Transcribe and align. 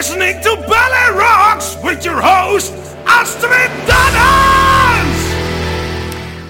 Listening 0.00 0.40
to 0.40 0.56
Ballet 0.66 1.10
Rocks 1.14 1.76
with 1.84 2.06
your 2.06 2.22
host, 2.22 2.72
Astrid 3.04 3.70
Dannens! 3.86 5.20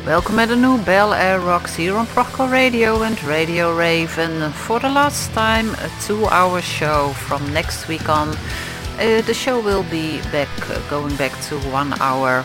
Welcome 0.06 0.38
at 0.38 0.52
a 0.52 0.54
new 0.54 0.78
Bel 0.84 1.12
Air 1.12 1.40
Rocks 1.40 1.74
here 1.74 1.96
on 1.96 2.06
Proco 2.06 2.48
Radio 2.48 3.02
and 3.02 3.20
Radio 3.24 3.76
Raven. 3.76 4.52
For 4.52 4.78
the 4.78 4.88
last 4.88 5.32
time, 5.32 5.74
a 5.74 5.90
two-hour 6.00 6.62
show 6.62 7.08
from 7.26 7.52
next 7.52 7.88
week 7.88 8.08
on. 8.08 8.28
Uh, 9.00 9.20
the 9.22 9.34
show 9.34 9.58
will 9.60 9.82
be 9.90 10.20
back, 10.30 10.48
uh, 10.70 10.78
going 10.88 11.16
back 11.16 11.32
to 11.48 11.58
one 11.70 11.92
hour. 12.00 12.44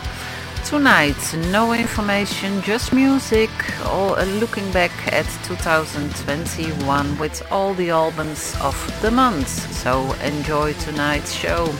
Tonight, 0.66 1.36
no 1.52 1.74
information, 1.74 2.60
just 2.60 2.92
music, 2.92 3.50
all, 3.84 4.16
uh, 4.16 4.24
looking 4.40 4.68
back 4.72 4.90
at 5.12 5.24
2021 5.44 7.18
with 7.18 7.40
all 7.52 7.72
the 7.74 7.90
albums 7.90 8.52
of 8.60 8.76
the 9.00 9.12
month. 9.12 9.48
So 9.72 10.12
enjoy 10.24 10.72
tonight's 10.72 11.32
show. 11.32 11.72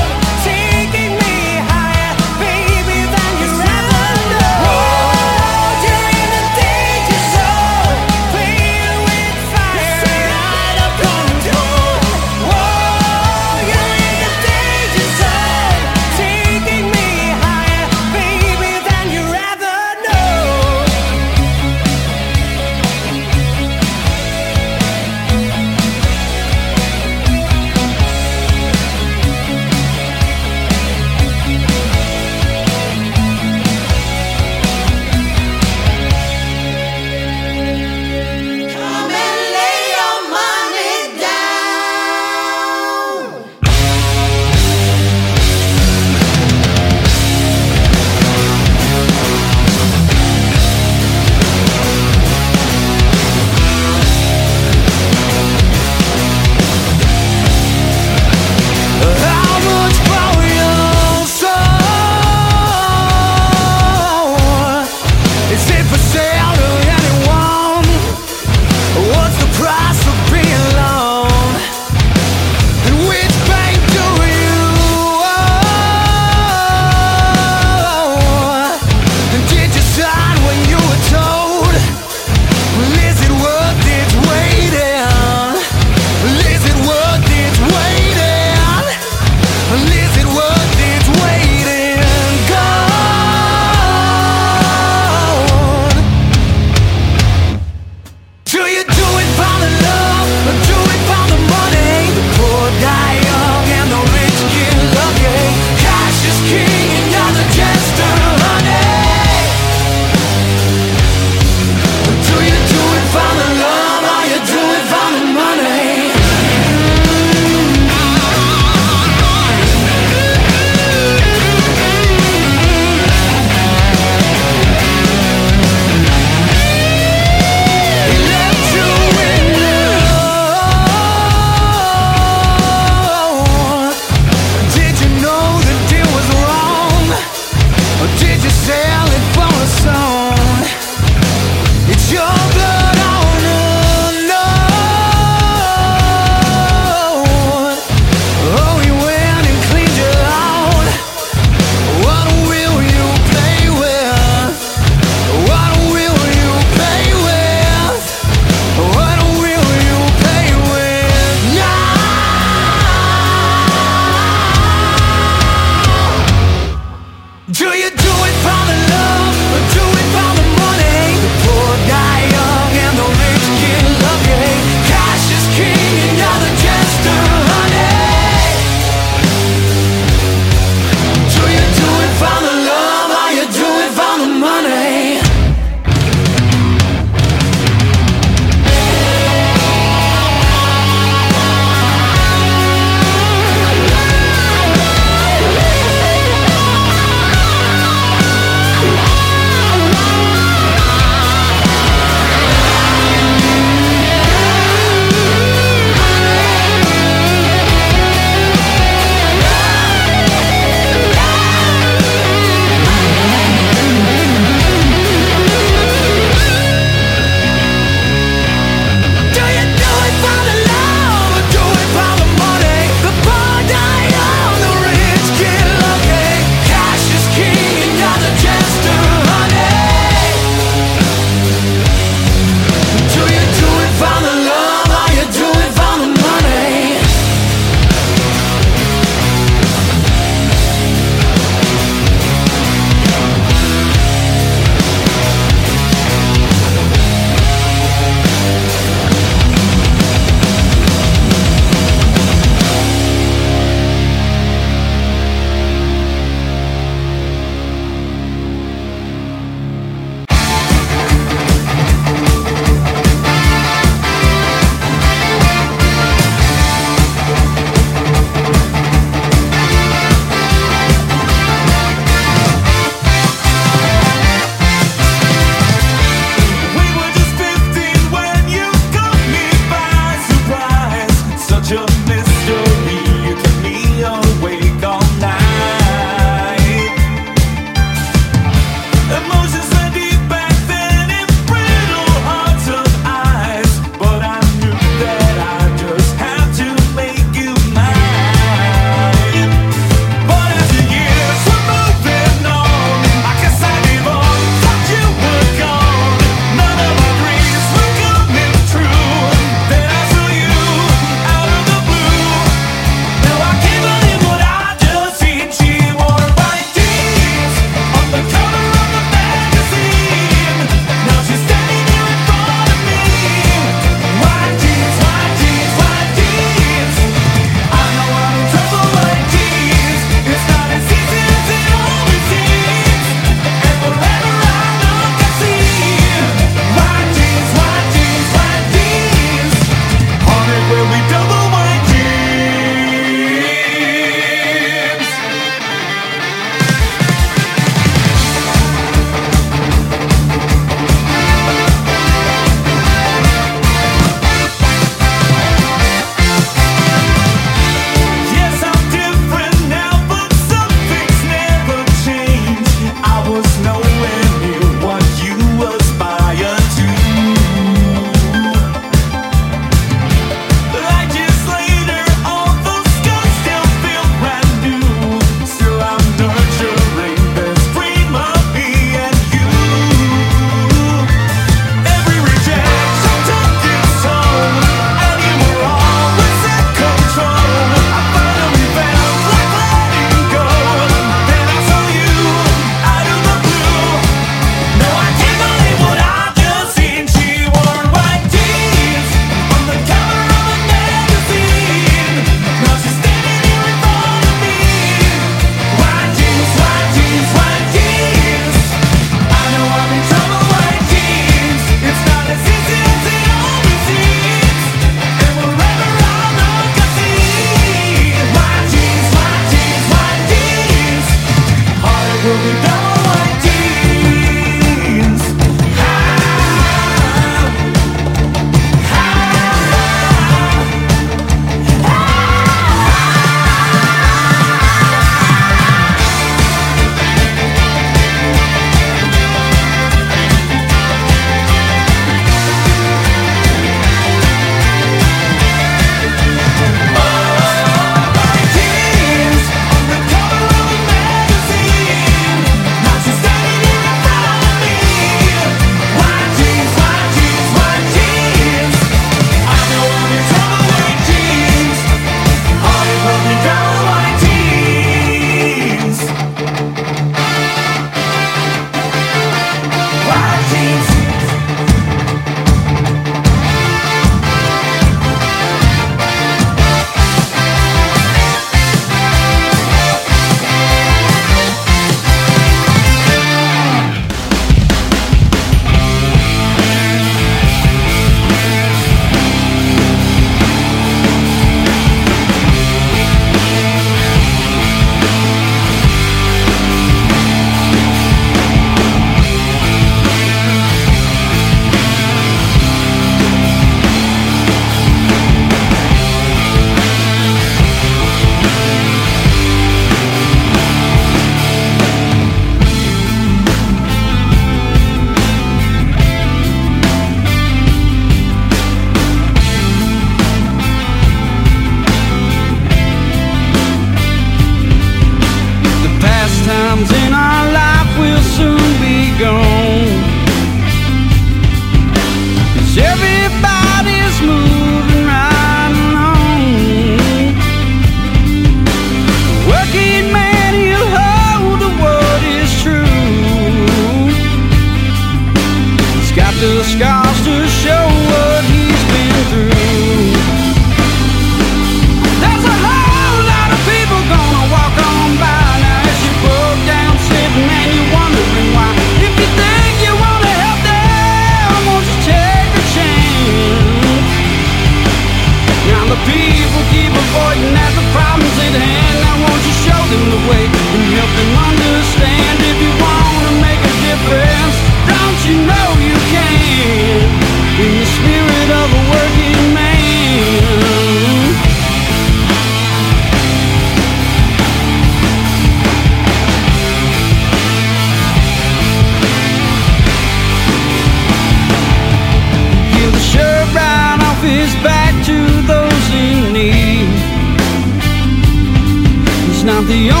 The 599.71 600.00